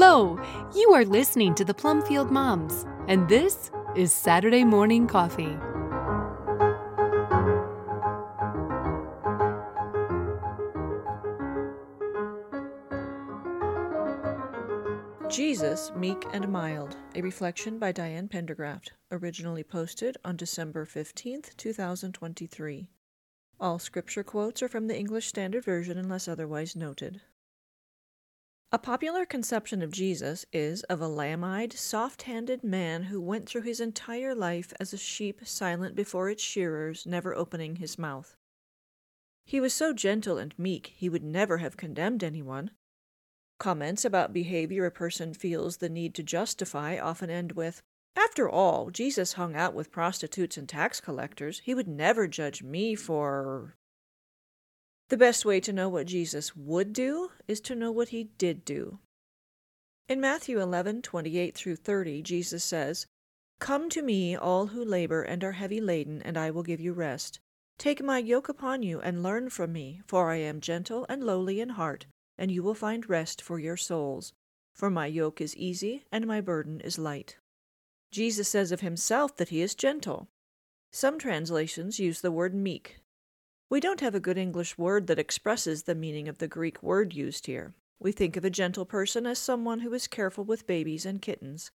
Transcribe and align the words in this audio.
Hello! 0.00 0.40
You 0.76 0.94
are 0.94 1.04
listening 1.04 1.56
to 1.56 1.64
the 1.64 1.74
Plumfield 1.74 2.30
Moms, 2.30 2.86
and 3.08 3.28
this 3.28 3.72
is 3.96 4.12
Saturday 4.12 4.62
Morning 4.62 5.08
Coffee. 5.08 5.58
Jesus, 15.28 15.90
Meek 15.96 16.24
and 16.32 16.48
Mild, 16.48 16.96
a 17.16 17.20
reflection 17.20 17.80
by 17.80 17.90
Diane 17.90 18.28
Pendergraft, 18.28 18.90
originally 19.10 19.64
posted 19.64 20.16
on 20.24 20.36
December 20.36 20.86
15th, 20.86 21.56
2023. 21.56 22.88
All 23.58 23.80
scripture 23.80 24.22
quotes 24.22 24.62
are 24.62 24.68
from 24.68 24.86
the 24.86 24.96
English 24.96 25.26
Standard 25.26 25.64
Version 25.64 25.98
unless 25.98 26.28
otherwise 26.28 26.76
noted. 26.76 27.20
A 28.70 28.78
popular 28.78 29.24
conception 29.24 29.80
of 29.80 29.90
Jesus 29.90 30.44
is 30.52 30.82
of 30.84 31.00
a 31.00 31.08
lamb 31.08 31.42
eyed, 31.42 31.72
soft 31.72 32.22
handed 32.22 32.62
man 32.62 33.04
who 33.04 33.18
went 33.18 33.48
through 33.48 33.62
his 33.62 33.80
entire 33.80 34.34
life 34.34 34.74
as 34.78 34.92
a 34.92 34.98
sheep 34.98 35.40
silent 35.46 35.94
before 35.94 36.28
its 36.28 36.42
shearers, 36.42 37.06
never 37.06 37.34
opening 37.34 37.76
his 37.76 37.98
mouth. 37.98 38.36
He 39.46 39.58
was 39.58 39.72
so 39.72 39.94
gentle 39.94 40.36
and 40.36 40.58
meek 40.58 40.92
he 40.94 41.08
would 41.08 41.24
never 41.24 41.58
have 41.58 41.78
condemned 41.78 42.22
anyone. 42.22 42.72
Comments 43.58 44.04
about 44.04 44.34
behavior 44.34 44.84
a 44.84 44.90
person 44.90 45.32
feels 45.32 45.78
the 45.78 45.88
need 45.88 46.14
to 46.16 46.22
justify 46.22 46.98
often 46.98 47.30
end 47.30 47.52
with, 47.52 47.80
After 48.14 48.50
all, 48.50 48.90
Jesus 48.90 49.32
hung 49.32 49.56
out 49.56 49.72
with 49.72 49.90
prostitutes 49.90 50.58
and 50.58 50.68
tax 50.68 51.00
collectors. 51.00 51.60
He 51.60 51.74
would 51.74 51.88
never 51.88 52.28
judge 52.28 52.62
me 52.62 52.94
for. 52.94 53.78
The 55.08 55.16
best 55.16 55.44
way 55.44 55.60
to 55.60 55.72
know 55.72 55.88
what 55.88 56.06
Jesus 56.06 56.54
would 56.54 56.92
do 56.92 57.30
is 57.46 57.60
to 57.62 57.74
know 57.74 57.90
what 57.90 58.10
he 58.10 58.24
did 58.24 58.64
do. 58.64 58.98
In 60.08 60.20
Matthew 60.20 60.60
11, 60.60 61.02
28 61.02 61.54
through 61.54 61.76
30, 61.76 62.22
Jesus 62.22 62.64
says, 62.64 63.06
Come 63.58 63.88
to 63.90 64.02
me, 64.02 64.36
all 64.36 64.68
who 64.68 64.84
labor 64.84 65.22
and 65.22 65.42
are 65.42 65.52
heavy 65.52 65.80
laden, 65.80 66.22
and 66.22 66.36
I 66.36 66.50
will 66.50 66.62
give 66.62 66.80
you 66.80 66.92
rest. 66.92 67.40
Take 67.78 68.02
my 68.02 68.18
yoke 68.18 68.48
upon 68.48 68.82
you 68.82 69.00
and 69.00 69.22
learn 69.22 69.50
from 69.50 69.72
me, 69.72 70.02
for 70.06 70.30
I 70.30 70.36
am 70.36 70.60
gentle 70.60 71.06
and 71.08 71.24
lowly 71.24 71.60
in 71.60 71.70
heart 71.70 72.06
and 72.38 72.52
you 72.52 72.62
will 72.62 72.74
find 72.74 73.10
rest 73.10 73.42
for 73.42 73.58
your 73.58 73.76
souls. 73.76 74.32
For 74.74 74.88
my 74.88 75.06
yoke 75.06 75.40
is 75.40 75.56
easy 75.56 76.04
and 76.12 76.26
my 76.26 76.40
burden 76.40 76.80
is 76.80 76.98
light. 76.98 77.36
Jesus 78.12 78.48
says 78.48 78.70
of 78.70 78.80
himself 78.80 79.36
that 79.36 79.48
he 79.48 79.60
is 79.60 79.74
gentle. 79.74 80.28
Some 80.92 81.18
translations 81.18 81.98
use 81.98 82.20
the 82.20 82.30
word 82.30 82.54
meek. 82.54 83.00
We 83.70 83.80
don't 83.80 84.00
have 84.00 84.14
a 84.14 84.20
good 84.20 84.38
English 84.38 84.78
word 84.78 85.08
that 85.08 85.18
expresses 85.18 85.82
the 85.82 85.94
meaning 85.94 86.26
of 86.26 86.38
the 86.38 86.48
Greek 86.48 86.82
word 86.82 87.12
used 87.12 87.44
here. 87.46 87.74
We 88.00 88.12
think 88.12 88.36
of 88.36 88.44
a 88.44 88.50
gentle 88.50 88.86
person 88.86 89.26
as 89.26 89.38
someone 89.38 89.80
who 89.80 89.92
is 89.92 90.06
careful 90.06 90.44
with 90.44 90.66
babies 90.66 91.04
and 91.04 91.20
kittens. 91.20 91.70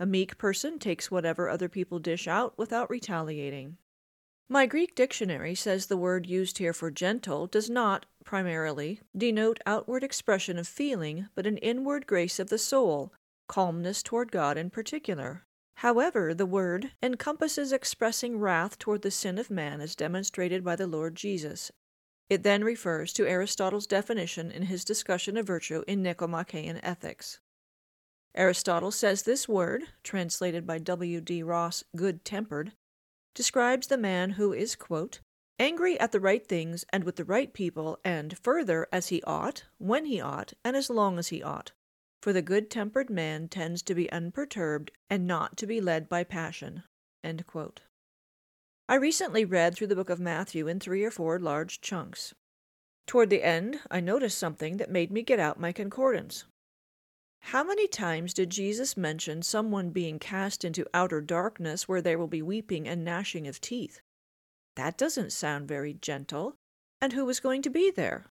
A 0.00 0.06
meek 0.06 0.38
person 0.38 0.78
takes 0.78 1.10
whatever 1.10 1.50
other 1.50 1.68
people 1.68 1.98
dish 1.98 2.26
out 2.26 2.56
without 2.56 2.88
retaliating. 2.88 3.76
My 4.48 4.64
Greek 4.64 4.94
dictionary 4.94 5.54
says 5.54 5.86
the 5.86 5.98
word 5.98 6.26
used 6.26 6.58
here 6.58 6.72
for 6.72 6.90
gentle 6.90 7.46
does 7.46 7.68
not, 7.68 8.06
primarily, 8.24 9.00
denote 9.16 9.60
outward 9.66 10.02
expression 10.02 10.58
of 10.58 10.66
feeling, 10.66 11.28
but 11.34 11.46
an 11.46 11.58
inward 11.58 12.06
grace 12.06 12.38
of 12.38 12.48
the 12.48 12.58
soul, 12.58 13.12
calmness 13.48 14.02
toward 14.02 14.32
God 14.32 14.56
in 14.56 14.70
particular. 14.70 15.44
However, 15.78 16.32
the 16.32 16.46
word 16.46 16.92
encompasses 17.02 17.72
expressing 17.72 18.38
wrath 18.38 18.78
toward 18.78 19.02
the 19.02 19.10
sin 19.10 19.38
of 19.38 19.50
man 19.50 19.80
as 19.80 19.96
demonstrated 19.96 20.64
by 20.64 20.76
the 20.76 20.86
Lord 20.86 21.14
Jesus. 21.14 21.72
It 22.30 22.42
then 22.42 22.64
refers 22.64 23.12
to 23.14 23.26
Aristotle's 23.26 23.86
definition 23.86 24.50
in 24.50 24.62
his 24.62 24.84
discussion 24.84 25.36
of 25.36 25.46
virtue 25.46 25.82
in 25.86 26.02
Nicomachean 26.02 26.80
Ethics. 26.82 27.38
Aristotle 28.34 28.90
says 28.90 29.22
this 29.22 29.48
word, 29.48 29.84
translated 30.02 30.66
by 30.66 30.78
W. 30.78 31.20
D. 31.20 31.42
Ross, 31.42 31.84
good 31.94 32.24
tempered, 32.24 32.72
describes 33.34 33.86
the 33.86 33.98
man 33.98 34.30
who 34.30 34.52
is, 34.52 34.74
quote, 34.74 35.20
angry 35.58 35.98
at 36.00 36.12
the 36.12 36.20
right 36.20 36.46
things 36.46 36.84
and 36.92 37.04
with 37.04 37.16
the 37.16 37.24
right 37.24 37.52
people, 37.52 37.98
and 38.04 38.38
further, 38.38 38.88
as 38.90 39.08
he 39.08 39.22
ought, 39.22 39.64
when 39.78 40.06
he 40.06 40.20
ought, 40.20 40.52
and 40.64 40.76
as 40.76 40.90
long 40.90 41.18
as 41.18 41.28
he 41.28 41.42
ought. 41.42 41.72
For 42.24 42.32
the 42.32 42.40
good 42.40 42.70
tempered 42.70 43.10
man 43.10 43.48
tends 43.48 43.82
to 43.82 43.94
be 43.94 44.10
unperturbed 44.10 44.90
and 45.10 45.26
not 45.26 45.58
to 45.58 45.66
be 45.66 45.78
led 45.78 46.08
by 46.08 46.24
passion. 46.24 46.84
I 47.22 48.94
recently 48.94 49.44
read 49.44 49.74
through 49.74 49.88
the 49.88 49.94
book 49.94 50.08
of 50.08 50.20
Matthew 50.20 50.66
in 50.66 50.80
three 50.80 51.04
or 51.04 51.10
four 51.10 51.38
large 51.38 51.82
chunks. 51.82 52.34
Toward 53.06 53.28
the 53.28 53.42
end, 53.42 53.80
I 53.90 54.00
noticed 54.00 54.38
something 54.38 54.78
that 54.78 54.90
made 54.90 55.12
me 55.12 55.20
get 55.20 55.38
out 55.38 55.60
my 55.60 55.70
concordance. 55.70 56.46
How 57.42 57.62
many 57.62 57.86
times 57.86 58.32
did 58.32 58.48
Jesus 58.48 58.96
mention 58.96 59.42
someone 59.42 59.90
being 59.90 60.18
cast 60.18 60.64
into 60.64 60.86
outer 60.94 61.20
darkness 61.20 61.86
where 61.86 62.00
there 62.00 62.16
will 62.16 62.26
be 62.26 62.40
weeping 62.40 62.88
and 62.88 63.04
gnashing 63.04 63.46
of 63.46 63.60
teeth? 63.60 64.00
That 64.76 64.96
doesn't 64.96 65.34
sound 65.34 65.68
very 65.68 65.92
gentle. 65.92 66.54
And 67.02 67.12
who 67.12 67.28
is 67.28 67.38
going 67.38 67.60
to 67.60 67.68
be 67.68 67.90
there? 67.90 68.24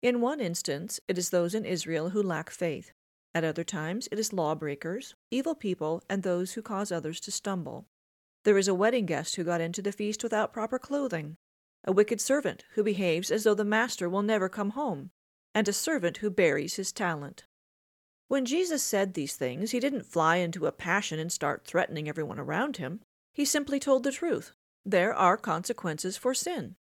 In 0.00 0.22
one 0.22 0.40
instance, 0.40 0.98
it 1.08 1.18
is 1.18 1.28
those 1.28 1.54
in 1.54 1.66
Israel 1.66 2.08
who 2.08 2.22
lack 2.22 2.48
faith. 2.48 2.92
At 3.34 3.44
other 3.44 3.64
times, 3.64 4.08
it 4.12 4.18
is 4.18 4.32
lawbreakers, 4.32 5.16
evil 5.30 5.56
people, 5.56 6.02
and 6.08 6.22
those 6.22 6.52
who 6.52 6.62
cause 6.62 6.92
others 6.92 7.18
to 7.20 7.32
stumble. 7.32 7.86
There 8.44 8.58
is 8.58 8.68
a 8.68 8.74
wedding 8.74 9.06
guest 9.06 9.34
who 9.34 9.44
got 9.44 9.60
into 9.60 9.82
the 9.82 9.90
feast 9.90 10.22
without 10.22 10.52
proper 10.52 10.78
clothing, 10.78 11.36
a 11.82 11.92
wicked 11.92 12.20
servant 12.20 12.64
who 12.74 12.84
behaves 12.84 13.30
as 13.30 13.44
though 13.44 13.54
the 13.54 13.64
master 13.64 14.08
will 14.08 14.22
never 14.22 14.48
come 14.48 14.70
home, 14.70 15.10
and 15.54 15.66
a 15.66 15.72
servant 15.72 16.18
who 16.18 16.30
buries 16.30 16.76
his 16.76 16.92
talent. 16.92 17.44
When 18.28 18.44
Jesus 18.44 18.82
said 18.82 19.14
these 19.14 19.36
things, 19.36 19.72
he 19.72 19.80
didn't 19.80 20.06
fly 20.06 20.36
into 20.36 20.66
a 20.66 20.72
passion 20.72 21.18
and 21.18 21.32
start 21.32 21.66
threatening 21.66 22.08
everyone 22.08 22.38
around 22.38 22.76
him. 22.76 23.00
He 23.32 23.44
simply 23.44 23.80
told 23.80 24.04
the 24.04 24.12
truth. 24.12 24.52
There 24.84 25.14
are 25.14 25.36
consequences 25.36 26.16
for 26.16 26.34
sin. 26.34 26.76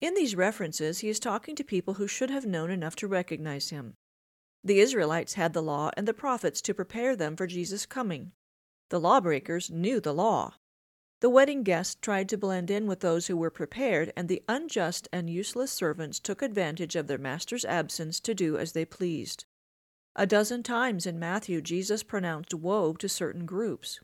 In 0.00 0.14
these 0.14 0.34
references, 0.34 1.00
he 1.00 1.08
is 1.08 1.20
talking 1.20 1.54
to 1.56 1.64
people 1.64 1.94
who 1.94 2.06
should 2.06 2.30
have 2.30 2.46
known 2.46 2.70
enough 2.70 2.96
to 2.96 3.08
recognize 3.08 3.70
him. 3.70 3.94
The 4.64 4.80
Israelites 4.80 5.34
had 5.34 5.52
the 5.52 5.62
law 5.62 5.90
and 5.94 6.08
the 6.08 6.14
prophets 6.14 6.62
to 6.62 6.72
prepare 6.72 7.14
them 7.14 7.36
for 7.36 7.46
Jesus' 7.46 7.84
coming. 7.84 8.32
The 8.88 8.98
lawbreakers 8.98 9.70
knew 9.70 10.00
the 10.00 10.14
law. 10.14 10.54
The 11.20 11.28
wedding 11.28 11.62
guests 11.62 11.96
tried 12.00 12.28
to 12.30 12.38
blend 12.38 12.70
in 12.70 12.86
with 12.86 13.00
those 13.00 13.26
who 13.26 13.36
were 13.36 13.50
prepared, 13.50 14.12
and 14.16 14.28
the 14.28 14.42
unjust 14.48 15.06
and 15.12 15.28
useless 15.28 15.70
servants 15.70 16.18
took 16.18 16.42
advantage 16.42 16.96
of 16.96 17.06
their 17.06 17.18
master's 17.18 17.64
absence 17.64 18.20
to 18.20 18.34
do 18.34 18.56
as 18.56 18.72
they 18.72 18.84
pleased. 18.84 19.44
A 20.16 20.26
dozen 20.26 20.62
times 20.62 21.06
in 21.06 21.18
Matthew, 21.18 21.60
Jesus 21.60 22.02
pronounced 22.02 22.54
woe 22.54 22.94
to 22.94 23.08
certain 23.08 23.46
groups. 23.46 24.00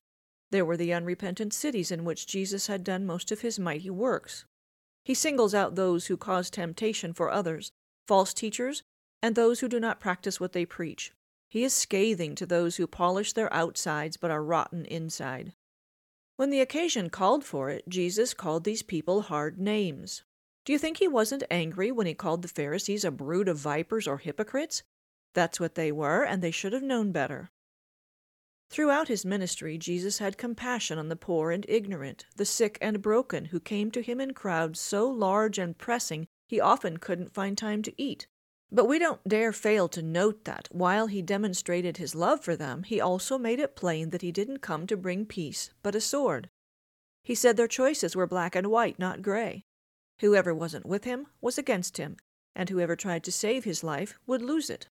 There 0.51 0.65
were 0.65 0.77
the 0.77 0.93
unrepentant 0.93 1.55
cities 1.55 1.91
in 1.91 2.05
which 2.05 2.27
Jesus 2.27 2.67
had 2.67 2.85
done 2.85 3.07
most 3.07 3.31
of 3.31 3.41
his 3.41 3.59
mighty 3.59 3.91
works. 3.91 4.45
He 5.05 5.15
singles 5.15 5.55
out 5.55 5.75
those 5.75 6.07
who 6.07 6.17
cause 6.17 6.51
temptation 6.51 7.15
for 7.15 7.31
others, 7.31 7.71
false 8.07 8.35
teachers, 8.35 8.83
and 9.23 9.35
those 9.35 9.61
who 9.61 9.69
do 9.69 9.81
not 9.81 10.01
practice 10.01 10.41
what 10.41 10.53
they 10.53 10.65
preach. 10.65 11.13
He 11.49 11.65
is 11.65 11.75
scathing 11.75 12.35
to 12.37 12.47
those 12.47 12.77
who 12.77 12.87
polish 12.87 13.33
their 13.33 13.53
outsides 13.53 14.17
but 14.17 14.31
are 14.31 14.43
rotten 14.43 14.85
inside. 14.85 15.53
When 16.37 16.51
the 16.51 16.61
occasion 16.61 17.11
called 17.11 17.45
for 17.45 17.69
it, 17.71 17.89
Jesus 17.89 18.35
called 18.35 18.65
these 18.65 18.83
people 18.83 19.23
hard 19.23 19.59
names. 19.59 20.23
Do 20.65 20.73
you 20.73 20.79
think 20.79 20.99
he 20.99 21.09
wasn't 21.09 21.43
angry 21.51 21.91
when 21.91 22.07
he 22.07 22.15
called 22.15 22.43
the 22.43 22.49
Pharisees 22.49 23.05
a 23.05 23.11
brood 23.11 23.49
of 23.49 23.59
vipers 23.59 24.07
or 24.07 24.19
hypocrites? 24.19 24.83
That's 25.35 25.61
what 25.61 25.75
they 25.75 25.93
were, 25.93 26.25
and 26.25 26.43
they 26.43 26.51
should 26.51 26.73
have 26.73 26.83
known 26.83 27.13
better. 27.13 27.51
Throughout 28.71 29.09
his 29.09 29.25
ministry, 29.25 29.77
Jesus 29.79 30.19
had 30.19 30.39
compassion 30.39 30.97
on 30.97 31.09
the 31.09 31.17
poor 31.17 31.51
and 31.51 31.67
ignorant, 31.69 32.27
the 32.37 32.45
sick 32.45 32.79
and 32.81 33.03
broken, 33.03 33.47
who 33.47 33.59
came 33.59 33.91
to 33.91 34.01
him 34.01 34.21
in 34.21 34.33
crowds 34.33 34.79
so 34.81 35.09
large 35.09 35.59
and 35.59 35.77
pressing 35.77 36.29
he 36.47 36.61
often 36.61 36.99
couldn't 36.99 37.35
find 37.35 37.59
time 37.59 37.83
to 37.83 38.01
eat. 38.01 38.29
But 38.73 38.87
we 38.87 38.99
don't 39.01 39.27
dare 39.27 39.53
fail 39.53 39.89
to 39.89 40.03
note 40.03 40.45
that, 40.45 40.69
while 40.71 41.09
he 41.09 41.23
demonstrated 41.23 41.97
his 41.97 42.15
love 42.15 42.41
for 42.41 42.55
them, 42.55 42.85
he 42.85 43.01
also 43.01 43.37
made 43.37 43.59
it 43.59 43.75
plain 43.75 44.11
that 44.11 44.23
he 44.23 44.31
didn't 44.31 44.59
come 44.59 44.87
to 44.87 44.97
bring 44.97 45.27
peace, 45.27 45.71
but 45.83 45.97
a 45.97 46.01
sword. 46.01 46.51
He 47.25 47.35
said 47.35 47.57
their 47.57 47.67
choices 47.67 48.15
were 48.15 48.27
black 48.27 48.55
and 48.55 48.69
white, 48.69 48.99
not 48.99 49.23
gray. 49.23 49.65
Whoever 50.21 50.55
wasn't 50.55 50.87
with 50.87 51.05
him 51.05 51.27
was 51.41 51.59
against 51.59 51.97
him, 51.97 52.17
and 52.55 52.69
whoever 52.69 52.95
tried 52.95 53.25
to 53.25 53.33
save 53.33 53.65
his 53.65 53.83
life 53.83 54.15
would 54.27 54.43
lose 54.43 54.71
it. 54.71 54.89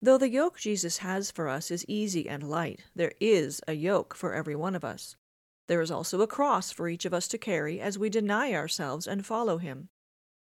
Though 0.00 0.18
the 0.18 0.30
yoke 0.30 0.58
Jesus 0.58 0.98
has 0.98 1.30
for 1.30 1.48
us 1.48 1.70
is 1.70 1.84
easy 1.88 2.28
and 2.28 2.48
light, 2.48 2.84
there 2.94 3.12
is 3.20 3.60
a 3.66 3.74
yoke 3.74 4.14
for 4.14 4.34
every 4.34 4.54
one 4.54 4.74
of 4.74 4.84
us. 4.84 5.16
There 5.66 5.80
is 5.80 5.90
also 5.90 6.20
a 6.20 6.26
cross 6.26 6.70
for 6.70 6.88
each 6.88 7.04
of 7.04 7.12
us 7.12 7.28
to 7.28 7.38
carry 7.38 7.80
as 7.80 7.98
we 7.98 8.08
deny 8.08 8.52
ourselves 8.52 9.06
and 9.06 9.26
follow 9.26 9.58
him. 9.58 9.88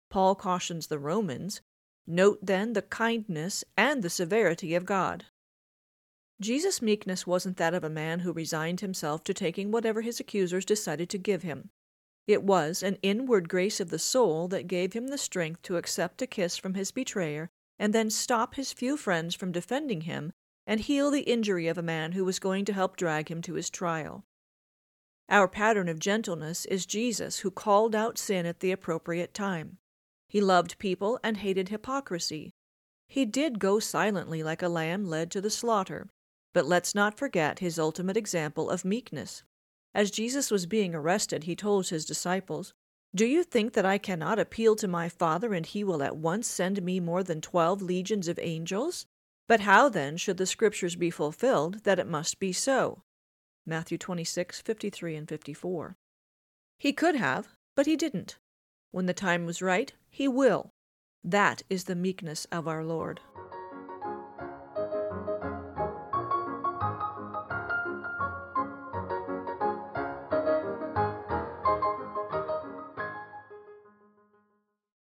Paul 0.08 0.34
cautions 0.34 0.86
the 0.86 0.98
Romans 0.98 1.60
Note 2.06 2.38
then 2.42 2.74
the 2.74 2.82
kindness 2.82 3.64
and 3.76 4.02
the 4.02 4.10
severity 4.10 4.74
of 4.74 4.84
God. 4.84 5.24
Jesus' 6.40 6.82
meekness 6.82 7.26
wasn't 7.26 7.56
that 7.56 7.74
of 7.74 7.84
a 7.84 7.90
man 7.90 8.20
who 8.20 8.32
resigned 8.32 8.80
himself 8.80 9.24
to 9.24 9.32
taking 9.32 9.70
whatever 9.70 10.02
his 10.02 10.20
accusers 10.20 10.64
decided 10.64 11.08
to 11.10 11.18
give 11.18 11.42
him. 11.42 11.70
It 12.26 12.42
was 12.42 12.82
an 12.82 12.98
inward 13.02 13.48
grace 13.48 13.80
of 13.80 13.90
the 13.90 13.98
soul 13.98 14.48
that 14.48 14.66
gave 14.66 14.92
him 14.92 15.08
the 15.08 15.18
strength 15.18 15.62
to 15.62 15.76
accept 15.76 16.22
a 16.22 16.26
kiss 16.26 16.56
from 16.56 16.74
his 16.74 16.90
betrayer 16.90 17.50
and 17.78 17.92
then 17.92 18.10
stop 18.10 18.54
his 18.54 18.72
few 18.72 18.96
friends 18.96 19.34
from 19.34 19.52
defending 19.52 20.02
him 20.02 20.32
and 20.66 20.80
heal 20.80 21.10
the 21.10 21.22
injury 21.22 21.68
of 21.68 21.78
a 21.78 21.82
man 21.82 22.12
who 22.12 22.24
was 22.24 22.38
going 22.38 22.64
to 22.64 22.72
help 22.72 22.96
drag 22.96 23.30
him 23.30 23.42
to 23.42 23.54
his 23.54 23.70
trial. 23.70 24.24
Our 25.28 25.48
pattern 25.48 25.88
of 25.88 25.98
gentleness 25.98 26.64
is 26.66 26.86
Jesus, 26.86 27.40
who 27.40 27.50
called 27.50 27.94
out 27.94 28.18
sin 28.18 28.46
at 28.46 28.60
the 28.60 28.72
appropriate 28.72 29.34
time. 29.34 29.78
He 30.34 30.40
loved 30.40 30.78
people 30.78 31.20
and 31.22 31.36
hated 31.36 31.68
hypocrisy. 31.68 32.50
He 33.06 33.24
did 33.24 33.60
go 33.60 33.78
silently 33.78 34.42
like 34.42 34.62
a 34.62 34.68
lamb 34.68 35.04
led 35.04 35.30
to 35.30 35.40
the 35.40 35.48
slaughter, 35.48 36.08
but 36.52 36.66
let's 36.66 36.92
not 36.92 37.16
forget 37.16 37.60
his 37.60 37.78
ultimate 37.78 38.16
example 38.16 38.68
of 38.68 38.84
meekness. 38.84 39.44
As 39.94 40.10
Jesus 40.10 40.50
was 40.50 40.66
being 40.66 40.92
arrested, 40.92 41.44
he 41.44 41.54
told 41.54 41.86
his 41.86 42.04
disciples, 42.04 42.74
Do 43.14 43.26
you 43.26 43.44
think 43.44 43.74
that 43.74 43.86
I 43.86 43.96
cannot 43.96 44.40
appeal 44.40 44.74
to 44.74 44.88
my 44.88 45.08
Father, 45.08 45.54
and 45.54 45.64
he 45.64 45.84
will 45.84 46.02
at 46.02 46.16
once 46.16 46.48
send 46.48 46.82
me 46.82 46.98
more 46.98 47.22
than 47.22 47.40
twelve 47.40 47.80
legions 47.80 48.26
of 48.26 48.40
angels? 48.42 49.06
But 49.46 49.60
how 49.60 49.88
then 49.88 50.16
should 50.16 50.38
the 50.38 50.46
Scriptures 50.46 50.96
be 50.96 51.10
fulfilled 51.10 51.84
that 51.84 52.00
it 52.00 52.08
must 52.08 52.40
be 52.40 52.52
so? 52.52 53.04
Matthew 53.64 53.98
26, 53.98 54.62
53 54.62 55.14
and 55.14 55.28
54. 55.28 55.96
He 56.80 56.92
could 56.92 57.14
have, 57.14 57.54
but 57.76 57.86
he 57.86 57.94
didn't. 57.94 58.38
When 58.94 59.06
the 59.06 59.12
time 59.12 59.44
was 59.44 59.60
right, 59.60 59.92
he 60.08 60.28
will. 60.28 60.70
That 61.24 61.62
is 61.68 61.82
the 61.82 61.96
meekness 61.96 62.44
of 62.52 62.68
our 62.68 62.84
Lord. 62.84 63.18